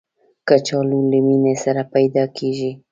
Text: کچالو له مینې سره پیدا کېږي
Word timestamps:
کچالو 0.47 0.99
له 1.11 1.17
مینې 1.25 1.53
سره 1.63 1.81
پیدا 1.93 2.23
کېږي 2.37 2.71